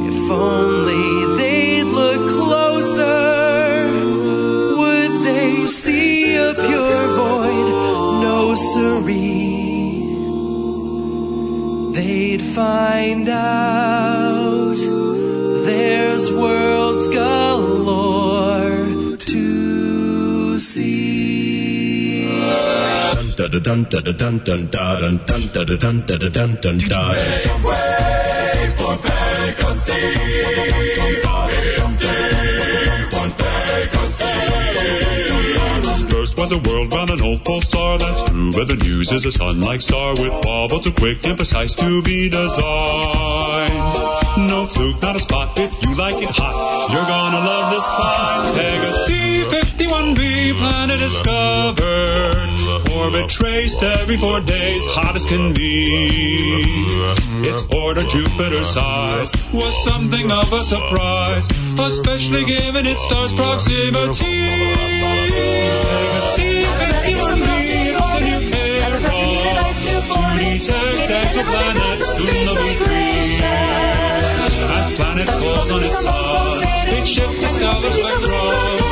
If 0.07 0.31
only 0.31 1.37
they'd 1.37 1.83
look 1.83 2.29
closer. 2.29 3.91
Would 4.77 5.23
they 5.25 5.65
see 5.65 6.35
a 6.35 6.53
pure 6.53 7.07
void? 7.17 7.69
No 8.21 8.55
siree. 8.55 9.49
They'd 11.93 12.41
find 12.41 13.27
out 13.27 14.77
there's 15.65 16.31
worlds 16.31 16.78
Dun 23.39 23.51
dun 23.51 23.63
dun 23.63 24.03
dun 24.03 24.03
dun 24.17 24.37
dun 24.43 24.69
dun 24.69 25.19
dun 25.25 25.47
dun 25.47 25.79
dun 25.79 26.03
dun 26.05 26.31
dun 26.33 26.57
dun 26.61 26.77
dun. 26.77 27.15
Wait 27.63 28.69
for 28.75 28.97
First 36.09 36.37
was 36.37 36.51
a 36.51 36.57
world 36.57 36.93
round 36.93 37.11
an 37.11 37.21
old 37.21 37.45
pole 37.45 37.61
star, 37.61 37.97
that's 37.97 38.23
true. 38.29 38.51
But 38.51 38.67
the 38.67 38.75
news 38.75 39.13
is 39.13 39.23
a 39.23 39.31
sun-like 39.31 39.81
star 39.83 40.15
with 40.15 40.33
baubles 40.43 40.83
too 40.83 40.91
quick 40.91 41.25
and 41.25 41.37
precise 41.37 41.73
to 41.75 42.01
be 42.01 42.27
designed. 42.27 42.59
No 44.49 44.65
fluke, 44.65 45.01
not 45.01 45.15
a 45.15 45.19
spot. 45.21 45.57
If 45.57 45.81
you 45.81 45.95
like 45.95 46.21
it 46.21 46.29
hot, 46.29 46.91
you're 46.91 47.07
gonna 47.07 47.37
love 47.37 47.71
this 47.71 47.85
spot. 47.85 49.58
Pegasus 49.89 50.19
51b 50.19 50.57
planet 50.57 50.99
discovered. 50.99 52.49
Orbit 52.95 53.29
traced 53.29 53.81
every 53.83 54.17
four 54.17 54.41
days, 54.41 54.85
hot 54.87 55.15
as 55.15 55.25
can 55.25 55.53
be. 55.53 55.89
Its 57.47 57.63
order 57.73 58.03
Jupiter 58.03 58.63
size 58.63 59.31
was 59.53 59.83
something 59.83 60.31
of 60.31 60.53
a 60.53 60.63
surprise, 60.63 61.47
especially 61.79 62.45
given 62.45 62.85
its 62.85 63.01
star's 63.03 63.33
proximity. 63.33 63.91
Proximity, 64.01 64.33
51 66.65 67.39
leaves 67.39 68.01
a 68.01 68.19
new 68.21 68.47
terror 68.47 68.99
to 68.99 69.15
detect 70.37 71.09
exoplanets 71.09 72.05
soon 72.17 72.45
they'll 72.45 72.55
be 72.55 72.75
free. 72.75 73.43
As 74.69 74.91
planet 74.93 75.27
calls 75.27 75.71
on 75.71 75.83
its 75.83 76.03
sun, 76.03 76.63
it 76.89 77.07
shifts 77.07 77.37
the 77.37 77.47
stellar 77.47 77.91
spectrum. 77.91 78.88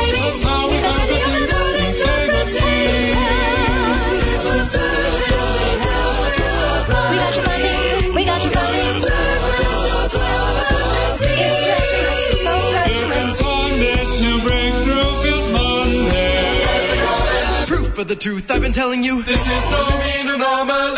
Truth 18.18 18.50
I've 18.50 18.60
been 18.60 18.72
telling 18.72 19.04
you. 19.04 19.22
This 19.22 19.48
is 19.48 19.64
so 19.64 19.98
mean 19.98 20.28
anomaly. 20.28 20.96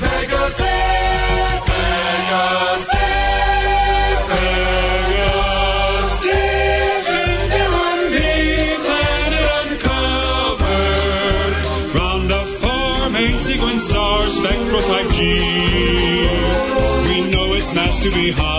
Pegasus. 0.00 0.60
Pegasus. 1.66 2.98
Sequence 13.42 13.84
star 13.84 14.20
spectrotype 14.22 15.10
G. 15.12 15.18
We 17.08 17.16
know 17.30 17.54
its 17.54 17.72
mass 17.74 17.98
to 18.02 18.10
be 18.10 18.30
high, 18.30 18.51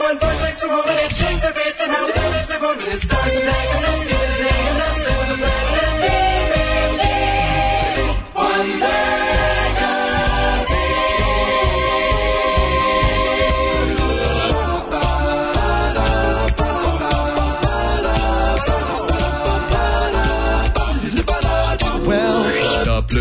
It's 0.00 0.06
50.61 0.06 0.20
parsecs 0.20 0.60
per 0.60 0.68
moment. 0.68 1.00
It 1.00 1.12
shakes 1.12 1.44
our 1.44 1.52
faith 1.52 1.80
in 1.82 1.90
how 1.90 2.12
planets 2.12 2.52
are 2.52 2.60
formed. 2.60 2.82
And 2.82 3.02
stars 3.02 3.34
and 3.34 3.42
Pegasus 3.42 4.00
give 4.06 4.20
it 4.22 4.30
a. 4.30 4.48
And 4.70 4.78
name 4.78 5.04
the 5.04 5.17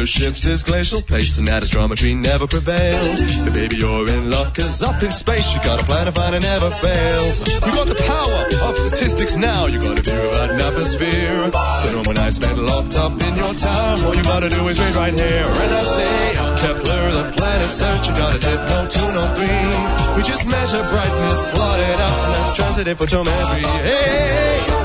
shifts 0.08 0.44
his 0.44 0.64
glacial 0.64 1.02
pace, 1.02 1.38
and 1.38 1.48
that 1.48 1.64
astrometry 1.64 2.16
never 2.16 2.48
prevails. 2.48 3.22
But 3.44 3.54
baby, 3.54 3.76
you're 3.76 4.08
in 4.08 4.30
luck, 4.30 4.56
cause 4.56 4.82
up 4.82 5.04
in 5.04 5.12
space, 5.12 5.54
you 5.54 5.62
got 5.62 5.82
a 5.82 5.84
plan 5.84 6.12
to 6.12 6.36
it 6.36 6.40
never 6.40 6.72
fails. 6.72 7.46
You 7.48 7.60
got 7.60 7.88
the 7.88 7.96
power 7.96 8.70
of 8.70 8.78
statistics 8.78 9.36
now, 9.36 9.68
you 9.68 9.80
got 9.80 10.00
a 10.00 10.02
view 10.02 10.14
of 10.14 10.50
an 10.50 10.62
atmosphere. 10.62 11.52
So 11.84 11.92
no 11.92 12.04
when 12.04 12.18
I 12.18 12.30
spent 12.30 12.58
locked 12.58 12.96
up 12.96 13.22
in 13.22 13.36
your 13.36 13.54
town, 13.54 14.04
all 14.04 14.16
you 14.16 14.24
gotta 14.24 14.50
do 14.50 14.68
is 14.68 14.80
wait 14.80 14.96
right 14.96 15.14
here. 15.14 15.48
And 15.64 15.74
I 15.74 15.84
say, 15.84 16.34
Kepler, 16.64 17.12
the 17.12 17.32
planet 17.36 17.70
search, 17.70 18.08
you 18.08 18.14
gotta 18.16 18.40
tip 18.40 18.62
no 18.70 18.88
two, 18.88 19.08
no 19.12 19.24
three. 19.36 19.68
We 20.16 20.24
just 20.24 20.48
measure 20.48 20.84
brightness, 20.90 21.42
plot 21.52 21.80
it 21.80 22.00
out, 22.00 22.20
and 22.26 22.34
that's 22.34 22.56
transitive 22.56 22.98
photometry. 22.98 23.66
Hey, 23.84 24.60
my, 24.70 24.77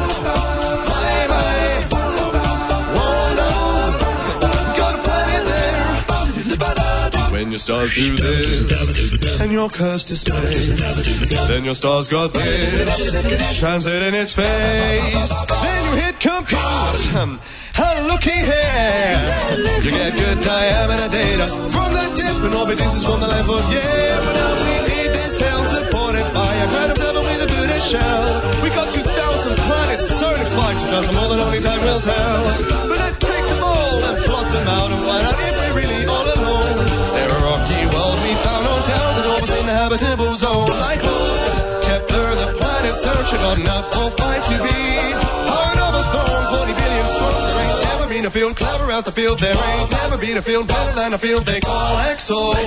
your 7.52 7.58
stars 7.58 7.92
do 7.92 8.16
this, 8.16 9.40
and 9.42 9.52
your 9.52 9.68
curse 9.68 10.06
displays, 10.06 11.28
then 11.28 11.64
your 11.64 11.74
star's 11.74 12.08
got 12.08 12.32
this, 12.32 13.14
it 13.14 14.02
in 14.02 14.14
his 14.14 14.32
face. 14.32 15.28
Then 15.48 15.84
you 15.84 16.00
hit 16.00 16.18
compute. 16.18 17.12
Um, 17.12 17.38
and 17.76 18.06
looky 18.08 18.32
here, 18.32 19.20
you 19.84 19.90
get 19.90 20.14
good 20.14 20.40
diameter 20.40 21.08
data 21.12 21.46
from 21.68 21.92
the 21.92 22.12
dip 22.16 22.40
and 22.40 22.54
orbit. 22.54 22.78
This 22.78 22.94
is 22.94 23.04
from 23.04 23.20
the 23.20 23.28
length 23.28 23.50
of 23.50 23.60
yeah. 23.68 24.16
But 24.24 24.32
now 24.32 24.52
we 24.56 24.74
need 24.88 25.10
this 25.12 25.38
tail 25.38 25.62
supported 25.62 26.24
by 26.32 26.54
a 26.56 26.66
kind 26.72 26.90
of 26.90 26.96
devil 26.96 27.20
with 27.20 27.44
a 27.44 27.48
Buddha 27.52 27.80
shell. 27.80 28.62
We 28.62 28.70
got 28.70 28.90
2,000 28.90 29.56
planets 29.56 30.08
certified, 30.08 30.78
2,000 30.78 31.14
more 31.14 31.28
than 31.28 31.40
only 31.40 31.60
time 31.60 31.84
will 31.84 32.00
tell. 32.00 32.71
Got 43.56 43.60
enough 43.60 43.92
for 43.92 44.10
five 44.12 44.42
to 44.46 44.56
be. 44.62 44.70
A 45.92 46.02
throne, 46.12 46.46
40 46.58 46.72
billion 46.72 47.06
strong. 47.06 47.44
There 47.44 47.60
ain't 47.60 47.84
never 47.84 48.06
been 48.08 48.24
a 48.24 48.30
field 48.30 48.56
clever 48.56 48.90
as 48.90 49.04
the 49.04 49.12
field. 49.12 49.40
There 49.40 49.54
ain't 49.54 49.90
never 49.90 50.16
been 50.18 50.38
a 50.38 50.42
field 50.42 50.68
better 50.68 50.94
than 50.94 51.12
a 51.12 51.18
field 51.18 51.44
they 51.44 51.60
call 51.60 51.98
exo 52.10 52.54
I 52.54 52.62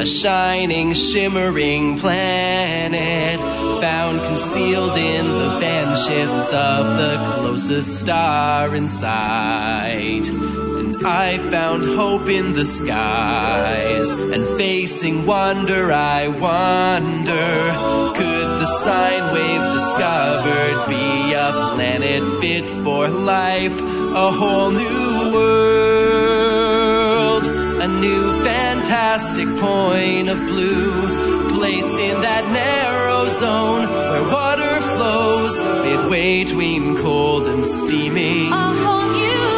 a 0.00 0.06
shining, 0.06 0.92
shimmering 0.92 1.98
planet, 1.98 3.40
found 3.80 4.20
concealed 4.20 4.96
in 4.96 5.26
the 5.26 5.58
band 5.60 5.98
shifts 5.98 6.52
of 6.52 6.96
the 6.96 7.16
closest 7.34 7.98
star 8.00 8.76
in 8.76 8.88
sight. 8.88 10.28
And 10.28 11.04
I 11.04 11.38
found 11.38 11.84
hope 11.84 12.28
in 12.28 12.52
the 12.52 12.64
skies, 12.64 14.12
and 14.12 14.46
facing 14.56 15.26
wonder, 15.26 15.90
I 15.92 16.28
wonder, 16.28 17.74
could 18.14 18.60
the 18.60 18.66
sine 18.66 19.34
wave 19.34 19.72
discovered 19.72 20.86
be 20.88 21.32
a 21.32 21.50
planet 21.74 22.22
fit 22.40 22.68
for 22.84 23.08
life? 23.08 23.76
A 23.80 24.30
whole 24.30 24.70
new 24.70 25.32
world, 25.32 27.44
a 27.82 27.88
new 27.88 28.44
fantastic 28.88 29.48
point 29.58 30.30
of 30.30 30.38
blue, 30.46 31.58
placed 31.58 31.94
in 31.96 32.22
that 32.22 32.50
narrow 32.50 33.28
zone 33.38 33.86
where 33.86 34.22
water 34.32 34.80
flows 34.96 35.58
midway 35.84 36.44
between 36.44 36.96
cold 36.96 37.48
and 37.48 37.66
steamy. 37.66 38.48
A 38.48 38.54
whole 38.54 39.12
new 39.12 39.57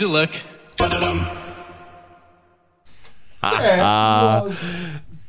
Major 0.00 0.12
look. 0.12 0.30
That 3.42 4.42
was, 4.44 4.62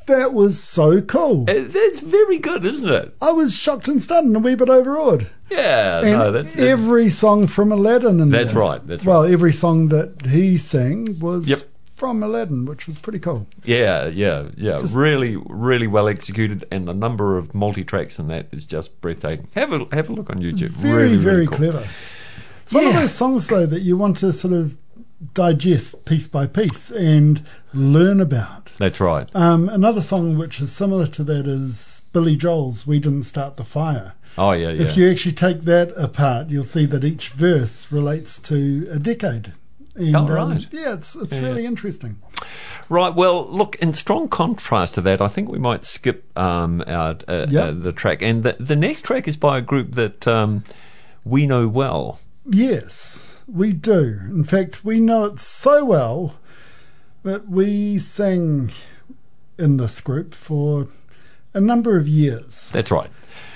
that 0.08 0.34
was 0.34 0.64
so 0.64 1.02
cool. 1.02 1.44
Uh, 1.50 1.54
That's 1.68 2.00
very 2.00 2.38
good, 2.38 2.66
isn't 2.66 2.90
it? 2.90 3.16
I 3.22 3.32
was 3.32 3.54
shocked 3.56 3.88
and 3.90 4.02
stunned 4.02 4.28
and 4.28 4.36
a 4.38 4.40
wee 4.40 4.56
bit 4.56 4.70
overawed. 4.70 5.28
Yeah, 5.50 6.00
And 6.00 6.12
no, 6.12 6.32
that's, 6.32 6.56
that's 6.56 6.62
every 6.70 7.10
song 7.10 7.48
from 7.48 7.72
Aladdin 7.74 8.20
in 8.22 8.30
That's 8.30 8.52
there. 8.52 8.60
right, 8.62 8.88
that's 8.88 9.04
well, 9.04 9.26
every 9.26 9.52
song 9.52 9.90
that 9.90 10.26
he 10.28 10.58
sang 10.58 11.20
was 11.20 11.50
Yep. 11.50 11.64
from 11.98 12.24
Aladdin, 12.24 12.66
which 12.66 12.88
was 12.88 12.98
pretty 13.00 13.20
cool. 13.20 13.48
yeah, 13.66 14.08
yeah, 14.08 14.48
yeah. 14.56 14.78
Just- 14.80 14.96
really, 14.96 15.36
really 15.36 15.88
well 15.88 16.08
executed, 16.08 16.66
and 16.72 16.88
the 16.88 16.94
number 16.94 17.38
of 17.38 17.54
multi 17.54 17.84
tracks 17.84 18.18
in 18.20 18.28
that 18.28 18.48
is 18.54 18.66
just 18.66 19.02
breathtaking. 19.02 19.50
Have 19.56 19.74
a 19.74 19.86
have 19.94 20.10
a 20.10 20.14
look 20.14 20.30
on 20.30 20.38
YouTube. 20.40 20.70
Very, 20.70 21.04
really, 21.04 21.18
very 21.18 21.36
really 21.36 21.48
cool. 21.48 21.58
clever. 21.58 21.88
It's 22.72 22.76
one 22.78 22.88
of 22.88 22.94
those 22.94 23.14
songs, 23.14 23.48
though, 23.48 23.66
that 23.66 23.82
you 23.82 23.98
want 23.98 24.16
to 24.20 24.32
sort 24.32 24.54
of 24.54 24.78
digest 25.34 26.06
piece 26.06 26.26
by 26.26 26.48
piece 26.48 26.90
and 26.90 27.46
learn 27.74 28.22
about. 28.22 28.72
That's 28.78 29.02
right. 29.02 29.30
Um, 29.36 29.68
another 29.68 30.00
song 30.00 30.38
which 30.38 30.62
is 30.62 30.72
similar 30.72 31.06
to 31.08 31.24
that 31.26 31.46
is 31.48 32.04
Billy 32.14 32.38
Joel's 32.38 32.88
"We 32.88 33.02
Didn't 33.02 33.24
Start 33.24 33.58
the 33.58 33.66
Fire." 33.66 34.14
Oh 34.38 34.54
yeah, 34.54 34.70
yeah. 34.70 34.84
If 34.84 34.96
you 34.96 35.12
actually 35.12 35.34
take 35.34 35.64
that 35.64 35.92
apart, 35.98 36.50
you'll 36.50 36.64
see 36.64 36.86
that 36.86 37.04
each 37.04 37.28
verse 37.32 37.92
relates 37.92 38.40
to 38.44 38.88
a 38.90 39.00
decade. 39.00 39.52
And, 39.96 40.16
Oh, 40.16 40.26
right. 40.30 40.66
yeah, 40.72 40.94
it's 40.94 41.14
it's 41.18 41.34
Yeah, 41.36 41.42
really 41.42 41.66
interesting. 41.66 42.22
Right. 42.88 43.14
Well, 43.14 43.52
look. 43.52 43.76
In 43.82 43.92
strong 43.92 44.30
contrast 44.30 44.94
to 44.94 45.02
that, 45.02 45.20
I 45.20 45.28
think 45.28 45.50
we 45.50 45.60
might 45.60 45.84
skip 45.84 46.24
um, 46.40 46.82
our, 46.88 47.18
uh, 47.28 47.48
Yep. 47.50 47.64
uh, 47.68 47.72
the 47.74 47.92
track, 47.92 48.22
and 48.22 48.44
the, 48.44 48.56
the 48.62 48.78
next 48.78 49.02
track 49.04 49.28
is 49.28 49.36
by 49.36 49.58
a 49.58 49.62
group 49.62 49.96
that 49.96 50.26
um, 50.26 50.64
we 51.26 51.46
know 51.46 51.68
well. 51.68 52.22
Yes, 52.46 53.40
we 53.48 53.74
do. 53.74 54.20
In 54.26 54.44
fact, 54.44 54.84
we 54.84 55.00
know 55.00 55.26
it 55.26 55.40
so 55.40 55.86
well 55.86 56.36
that 57.24 57.48
we 57.48 58.00
sang 58.00 58.72
in 59.58 59.78
this 59.78 60.02
group 60.02 60.34
for 60.34 60.88
a 61.54 61.62
number 61.62 61.98
of 61.98 62.08
years. 62.08 62.72
That's 62.72 62.90
right. 62.90 63.12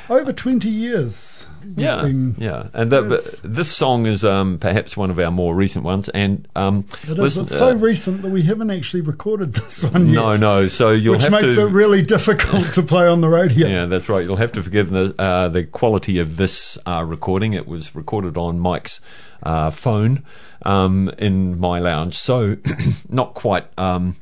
Over 0.10 0.32
20 0.34 0.70
years. 0.70 1.46
Yeah, 1.76 2.04
been- 2.04 2.36
yeah, 2.38 2.68
and 2.74 2.92
the, 2.92 3.40
this 3.44 3.72
song 3.76 4.06
is 4.06 4.24
um, 4.24 4.60
perhaps 4.60 4.96
one 4.96 5.10
of 5.10 5.18
our 5.20 5.32
more 5.32 5.56
recent 5.56 5.84
ones. 5.84 6.10
And 6.10 6.48
um, 6.56 6.86
It 7.04 7.10
is. 7.12 7.18
listen, 7.18 7.44
it's 7.46 7.58
so 7.58 7.70
uh, 7.70 7.74
recent 7.74 8.22
that 8.22 8.30
we 8.30 8.44
haven't 8.44 8.70
actually 8.70 9.02
recorded 9.02 9.54
this 9.54 9.84
one 9.84 10.06
yet. 10.08 10.14
no, 10.14 10.36
no. 10.36 10.68
So 10.68 10.92
you'll 10.92 11.14
Which 11.14 11.24
have 11.24 11.32
makes 11.32 11.56
to. 11.56 11.66
it 11.66 11.72
really 11.72 12.04
difficult 12.04 12.72
to 12.76 12.84
play 12.84 13.08
on 13.08 13.22
the 13.22 13.30
radio. 13.30 13.68
yeah, 13.68 13.86
that's 13.86 14.08
right. 14.10 14.24
You'll 14.24 14.36
have 14.36 14.52
to 14.54 14.62
forgive 14.64 14.92
the 14.92 15.16
uh, 15.20 15.50
the 15.50 15.64
quality 15.64 16.20
of 16.20 16.38
this 16.38 16.78
uh, 16.86 17.04
recording. 17.04 17.54
It 17.54 17.68
was 17.68 17.96
recorded 17.96 18.38
on 18.38 18.60
Mike's 18.60 19.00
uh, 19.42 19.72
phone 19.72 20.24
um, 20.62 21.10
in 21.18 21.60
my 21.60 21.80
lounge, 21.80 22.16
so 22.20 22.58
not 23.10 23.34
quite 23.34 23.66
um, 23.80 24.16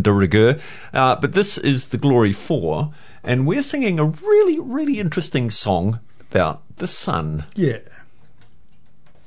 de 0.00 0.10
rigueur. 0.10 0.58
Uh, 0.94 1.16
but 1.16 1.34
this 1.34 1.58
is 1.58 1.90
the 1.90 1.98
Glory 1.98 2.32
Four, 2.32 2.92
and 3.24 3.46
we're 3.46 3.62
singing 3.62 3.98
a 3.98 4.06
really, 4.06 4.58
really 4.58 4.98
interesting 4.98 5.50
song 5.50 6.00
about 6.30 6.62
the 6.76 6.88
sun. 6.88 7.44
Yeah. 7.54 7.78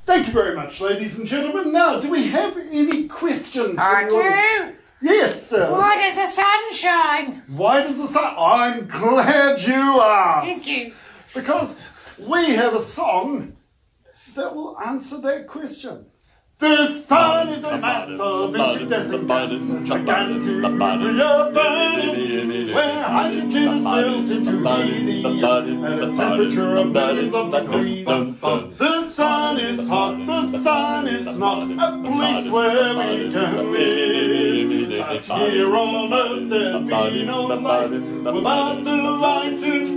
Thank 0.05 0.27
you 0.27 0.33
very 0.33 0.55
much, 0.55 0.81
ladies 0.81 1.17
and 1.17 1.27
gentlemen. 1.27 1.71
Now, 1.71 1.99
do 1.99 2.11
we 2.11 2.27
have 2.27 2.57
any 2.57 3.07
questions? 3.07 3.75
I 3.79 4.01
from 4.01 4.09
the 4.09 4.15
audience? 4.17 4.77
do. 5.01 5.07
Yes, 5.07 5.49
sir. 5.49 5.71
Why 5.71 5.95
does 5.95 6.15
the 6.15 6.27
sun 6.27 6.73
shine? 6.73 7.43
Why 7.47 7.81
does 7.81 7.97
the 7.97 8.07
sun? 8.07 8.35
I'm 8.37 8.87
glad 8.87 9.61
you 9.61 9.73
asked. 9.73 10.47
Thank 10.47 10.67
you. 10.67 10.93
Because 11.33 11.75
we 12.19 12.55
have 12.55 12.75
a 12.75 12.81
song 12.81 13.53
that 14.35 14.55
will 14.55 14.79
answer 14.79 15.19
that 15.21 15.47
question. 15.47 16.05
The 16.57 17.01
sun 17.01 17.49
is 17.49 17.63
a 17.65 17.77
mass 17.77 18.09
of 18.17 18.55
incandescent 18.55 19.27
gas, 19.27 19.49
gigantic 19.87 20.45
nuclear 20.45 21.51
burning, 21.51 22.73
where 22.73 23.03
hydrogen 23.03 23.67
is 23.67 23.83
built 23.83 24.31
into 24.31 24.51
helium 24.51 25.83
at 25.83 25.99
a 25.99 26.15
temperature 26.15 26.75
of 26.77 26.91
millions 26.91 27.33
of 27.33 27.51
degrees. 27.51 28.05
The 28.05 29.09
sun 29.09 29.59
is 29.59 29.87
hot, 29.89 30.25
the 30.25 30.63
sun 30.63 31.07
is 31.07 31.25
not 31.25 31.63
a 31.63 32.01
place 32.03 32.49
where 32.49 32.93
we 32.99 33.31
can 33.33 33.71
live. 33.73 34.05
But 35.05 35.25
here 35.25 35.75
on 35.75 36.13
earth 36.13 36.49
there'd 36.49 36.87
be 36.87 37.25
no 37.25 37.43
life 37.47 37.91
without 37.91 38.83
the 38.83 38.95
light 38.95 39.61
it 39.61 39.89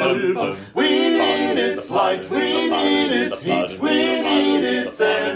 live. 0.00 0.58
We 0.74 0.88
need 0.88 1.58
its 1.58 1.90
light, 1.90 2.28
we 2.30 2.70
need 2.70 3.12
its 3.12 3.42
heat, 3.42 3.78
we 3.78 4.22
need 4.22 4.64
its 4.64 5.00
energy. 5.00 5.35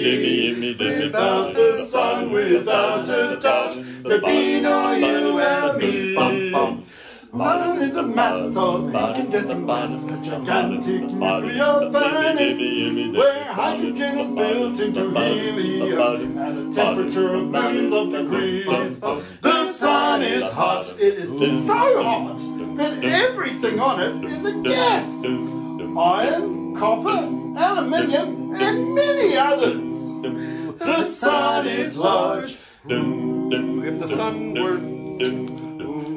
Without 0.00 1.54
the 1.54 1.76
sun, 1.76 2.30
without 2.30 3.06
a 3.06 3.38
doubt, 3.38 3.84
there'd 4.02 4.24
be 4.24 4.58
no 4.58 4.92
you 4.92 5.38
and 5.38 5.78
me. 5.78 6.14
Sun 7.30 7.82
is 7.82 7.96
a 7.96 8.02
mass 8.02 8.56
of 8.56 8.86
incandescent 8.86 9.68
a 9.68 10.20
gigantic 10.24 11.02
nuclear 11.02 11.92
furnace, 11.92 13.14
where 13.14 13.44
hydrogen 13.44 14.18
is 14.20 14.32
built 14.32 14.80
into 14.80 15.10
helium 15.10 16.38
at 16.38 16.52
a 16.52 16.74
temperature 16.74 17.34
of 17.34 17.48
millions 17.48 17.92
of 17.92 18.10
degrees. 18.10 19.00
The 19.42 19.72
sun 19.74 20.22
is 20.22 20.50
hot, 20.50 20.88
it 20.98 21.18
is 21.18 21.66
so 21.66 22.02
hot 22.02 22.38
that 22.78 23.04
everything 23.04 23.78
on 23.78 24.00
it 24.00 24.32
is 24.32 24.46
a 24.46 24.62
gas. 24.62 25.04
Iron, 25.94 26.74
copper, 26.74 27.28
aluminium, 27.58 28.54
and 28.54 28.94
many 28.94 29.36
others. 29.36 29.89
The 30.22 31.04
sun 31.06 31.66
is 31.66 31.96
large. 31.96 32.58
If 32.86 33.98
the 33.98 34.08
sun 34.08 34.54
were 34.54 34.76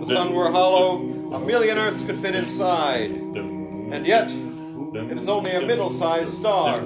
the 0.06 0.14
sun 0.14 0.34
were 0.34 0.52
hollow, 0.52 0.98
a 1.34 1.40
million 1.40 1.78
Earths 1.78 2.04
could 2.06 2.20
fit 2.20 2.36
inside. 2.36 3.12
And 3.12 4.06
yet, 4.06 4.30
it 4.30 5.18
is 5.18 5.30
only 5.30 5.52
a 5.52 5.62
middle-sized 5.62 6.34
star. 6.34 6.82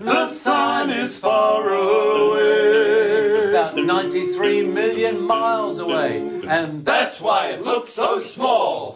The 0.00 0.28
sun 0.28 0.90
is 0.90 1.16
far 1.16 1.68
away. 1.68 3.50
About 3.50 3.76
93 3.76 4.66
million 4.66 5.20
miles 5.20 5.78
away, 5.78 6.18
and 6.48 6.84
that's 6.84 7.20
why 7.20 7.50
it 7.50 7.62
looks 7.62 7.92
so 7.92 8.20
small. 8.20 8.95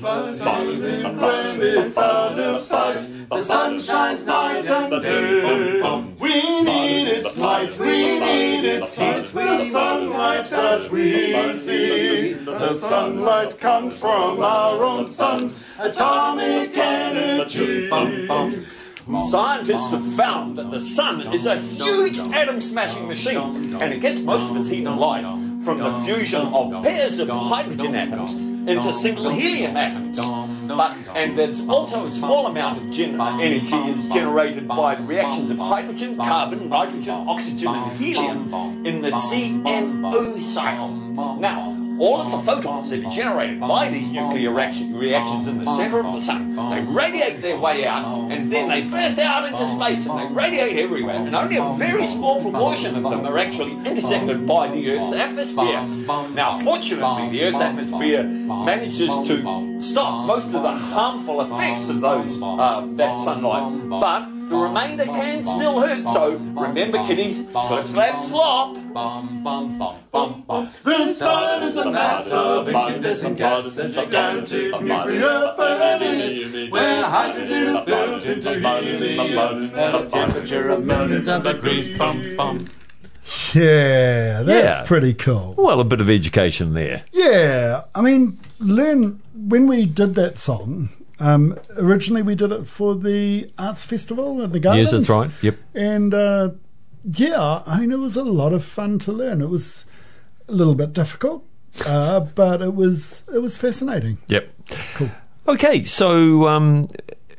But 0.00 0.34
even 0.34 1.20
when 1.20 1.62
it's 1.62 1.96
out 1.96 2.36
of 2.36 2.58
sight, 2.58 3.28
the 3.30 3.40
sun 3.40 3.78
shines 3.78 4.26
night 4.26 4.66
and 4.66 5.02
day. 5.02 6.14
We 6.18 6.62
need 6.62 7.06
its 7.08 7.36
light, 7.36 7.78
we 7.78 8.18
need 8.18 8.64
its 8.64 8.94
heat, 8.94 9.32
the 9.32 9.70
sunlight 9.70 10.50
that 10.50 10.90
we 10.90 11.52
see. 11.58 12.32
The 12.32 12.74
sunlight 12.74 13.60
comes 13.60 13.94
from 13.94 14.42
our 14.42 14.82
own 14.82 15.12
sun's. 15.12 15.54
Atomic 15.78 16.76
energy. 16.76 17.88
Scientists 19.28 19.92
have 19.92 20.14
found 20.14 20.56
that 20.56 20.72
the 20.72 20.80
sun 20.80 21.32
is 21.32 21.46
a 21.46 21.56
huge 21.56 22.18
atom 22.18 22.60
smashing 22.60 23.06
machine, 23.06 23.76
and 23.80 23.92
it 23.92 24.00
gets 24.00 24.18
most 24.18 24.50
of 24.50 24.56
its 24.56 24.68
heat 24.68 24.86
and 24.86 24.98
light 24.98 25.22
from 25.64 25.78
the 25.78 26.00
fusion 26.00 26.46
of 26.48 26.82
pairs 26.82 27.20
of 27.20 27.28
hydrogen 27.28 27.94
atoms 27.94 28.53
into 28.66 28.92
single 28.92 29.30
helium 29.30 29.76
atoms. 29.76 30.18
But, 30.66 30.96
and 31.14 31.36
there's 31.36 31.60
also 31.60 32.06
a 32.06 32.10
small 32.10 32.46
amount 32.46 32.78
of 32.78 32.90
gen- 32.90 33.20
energy 33.20 33.76
is 33.92 34.06
generated 34.06 34.66
by 34.66 34.94
the 34.94 35.02
reactions 35.02 35.50
of 35.50 35.58
hydrogen, 35.58 36.16
carbon, 36.16 36.68
nitrogen, 36.70 37.24
oxygen, 37.28 37.68
and 37.68 37.98
helium 37.98 38.86
in 38.86 39.02
the 39.02 39.10
CNO 39.10 40.38
cycle. 40.38 40.88
Now, 41.38 41.73
all 41.98 42.20
of 42.20 42.30
the 42.30 42.38
photons 42.38 42.90
that 42.90 43.04
are 43.04 43.14
generated 43.14 43.60
by 43.60 43.88
these 43.88 44.08
nuclear 44.10 44.50
reaction, 44.52 44.94
reactions 44.94 45.46
in 45.46 45.64
the 45.64 45.76
center 45.76 46.00
of 46.00 46.12
the 46.12 46.20
sun, 46.20 46.56
they 46.70 46.80
radiate 46.80 47.40
their 47.42 47.58
way 47.58 47.86
out, 47.86 48.30
and 48.30 48.50
then 48.50 48.68
they 48.68 48.82
burst 48.82 49.18
out 49.18 49.44
into 49.46 49.66
space, 49.76 50.06
and 50.06 50.18
they 50.18 50.34
radiate 50.34 50.78
everywhere, 50.78 51.16
and 51.16 51.34
only 51.34 51.56
a 51.56 51.74
very 51.78 52.06
small 52.06 52.40
proportion 52.42 52.96
of 52.96 53.02
them 53.04 53.26
are 53.26 53.38
actually 53.38 53.72
intersected 53.86 54.46
by 54.46 54.68
the 54.70 54.90
Earth's 54.90 55.14
atmosphere. 55.16 55.82
Now, 56.34 56.60
fortunately, 56.62 57.30
the 57.30 57.44
Earth's 57.44 57.60
atmosphere 57.60 58.24
manages 58.24 59.10
to 59.10 59.80
stop 59.80 60.26
most 60.26 60.46
of 60.46 60.62
the 60.62 60.72
harmful 60.72 61.40
effects 61.42 61.88
of 61.88 62.00
those 62.00 62.40
uh, 62.42 62.86
that 62.92 63.16
sunlight, 63.16 63.88
but 63.88 64.28
The 64.48 64.56
remainder 64.56 65.04
can 65.04 65.42
still 65.42 65.80
hurt, 65.80 66.04
so 66.04 66.32
remember, 66.34 66.98
kiddies, 67.06 67.46
slip, 67.66 67.86
slap, 67.88 68.22
slop. 68.24 68.74
Bum 68.94 69.42
bum 69.42 69.78
bum 69.78 69.96
bum 70.12 70.44
bum 70.46 70.70
The 70.84 71.12
sun 71.14 71.62
is 71.64 71.76
a 71.76 71.90
mass 71.90 72.28
of 72.28 72.68
incandescent 72.68 73.38
gas 73.38 73.76
and 73.78 73.92
gigantic 73.94 74.70
nuclear 74.80 75.52
furnace 75.56 76.70
where 76.70 77.02
hydrogen 77.04 77.62
is 77.76 77.84
built 77.84 78.24
into 78.24 78.54
helium 78.60 79.74
at 79.74 79.94
a 79.94 80.06
temperature 80.08 80.68
of 80.68 80.84
millions 80.84 81.26
of 81.26 81.42
degrees. 81.42 81.96
Bum, 81.98 82.36
bum. 82.36 82.68
Yeah, 83.54 84.42
that's 84.42 84.78
Yeah. 84.80 84.84
pretty 84.86 85.14
cool. 85.14 85.54
Well, 85.56 85.80
a 85.80 85.84
bit 85.84 86.00
of 86.00 86.10
education 86.10 86.74
there. 86.74 87.02
Yeah, 87.12 87.82
I 87.94 88.02
mean, 88.02 88.38
learn 88.60 89.20
when 89.34 89.66
we 89.66 89.86
did 89.86 90.14
that 90.16 90.38
song. 90.38 90.90
Um, 91.20 91.58
originally, 91.76 92.22
we 92.22 92.34
did 92.34 92.50
it 92.52 92.66
for 92.66 92.94
the 92.94 93.50
arts 93.56 93.84
festival 93.84 94.42
at 94.42 94.52
the 94.52 94.60
Gardens. 94.60 94.92
Yes, 94.92 95.00
that's 95.00 95.08
right. 95.08 95.30
Yep. 95.42 95.56
And 95.74 96.12
uh, 96.12 96.50
yeah, 97.04 97.62
I 97.66 97.80
mean, 97.80 97.92
it 97.92 97.98
was 97.98 98.16
a 98.16 98.24
lot 98.24 98.52
of 98.52 98.64
fun 98.64 98.98
to 99.00 99.12
learn. 99.12 99.40
It 99.40 99.48
was 99.48 99.84
a 100.48 100.52
little 100.52 100.74
bit 100.74 100.92
difficult, 100.92 101.46
uh, 101.86 102.20
but 102.34 102.62
it 102.62 102.74
was 102.74 103.22
it 103.32 103.38
was 103.38 103.58
fascinating. 103.58 104.18
Yep. 104.28 104.50
Cool. 104.94 105.10
Okay, 105.46 105.84
so 105.84 106.48
um, 106.48 106.88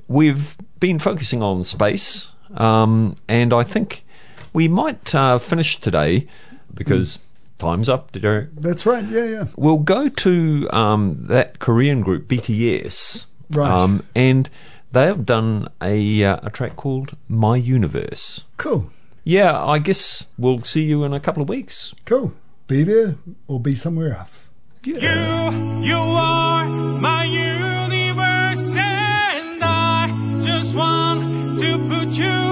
we've 0.07 0.55
been 0.79 0.99
focusing 0.99 1.41
on 1.41 1.63
space, 1.63 2.31
um, 2.55 3.15
and 3.27 3.51
I 3.51 3.63
think 3.63 4.05
we 4.53 4.67
might 4.67 5.13
uh, 5.15 5.39
finish 5.39 5.81
today 5.81 6.27
because 6.73 7.19
time's 7.57 7.89
up. 7.89 8.11
Derek. 8.11 8.55
That's 8.55 8.85
right. 8.85 9.07
Yeah, 9.09 9.25
yeah. 9.25 9.45
We'll 9.57 9.79
go 9.79 10.09
to 10.09 10.69
um, 10.71 11.25
that 11.27 11.59
Korean 11.59 12.01
group 12.01 12.27
BTS, 12.27 13.25
Right. 13.49 13.69
Um, 13.69 14.03
and 14.15 14.49
they 14.91 15.05
have 15.05 15.25
done 15.25 15.67
a 15.81 16.23
uh, 16.23 16.39
a 16.43 16.49
track 16.49 16.75
called 16.75 17.15
My 17.27 17.57
Universe. 17.57 18.43
Cool. 18.57 18.91
Yeah, 19.23 19.59
I 19.63 19.79
guess 19.79 20.25
we'll 20.37 20.61
see 20.61 20.83
you 20.83 21.03
in 21.03 21.13
a 21.13 21.19
couple 21.19 21.41
of 21.41 21.49
weeks. 21.49 21.93
Cool. 22.05 22.33
Be 22.67 22.83
there 22.83 23.15
or 23.47 23.59
be 23.59 23.75
somewhere 23.75 24.15
else. 24.15 24.51
You, 24.83 24.99
you 24.99 25.97
are 25.97 26.69
my 26.99 27.23
universe, 27.23 28.75
and 28.75 29.63
I 29.63 30.39
just 30.39 30.75
want 30.75 31.59
to 31.59 31.89
put 31.89 32.09
you 32.17 32.44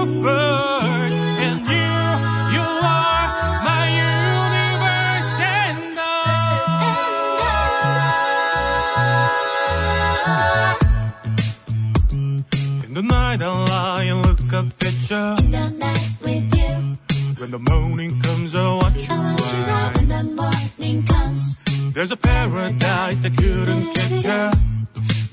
In 15.14 15.50
the 15.52 15.70
night 15.70 16.08
with 16.22 16.54
you, 16.56 16.98
When 17.38 17.50
the 17.52 17.58
morning 17.60 18.20
comes, 18.20 18.52
I 18.56 18.74
watch 18.74 19.08
you 19.08 19.14
I 19.14 19.18
want 19.18 19.40
you 19.40 19.62
rise. 19.70 19.96
when 19.96 20.08
the 20.08 20.22
morning 20.42 21.06
comes. 21.06 21.60
There's 21.94 22.10
a 22.10 22.16
paradise 22.16 23.20
that 23.20 23.36
couldn't 23.36 23.94
capture 23.94 24.50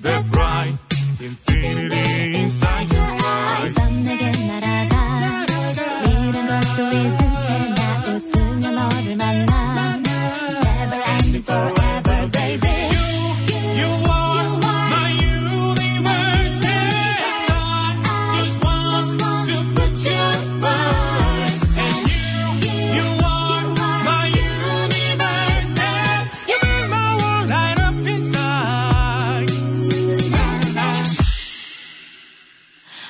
The 0.01 0.23
bright 0.29 0.77
infinity 1.19 2.35
inside 2.43 2.70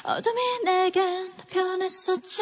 어둠이 0.04 0.64
내겐 0.66 1.32
더 1.38 1.44
편했었지 1.50 2.42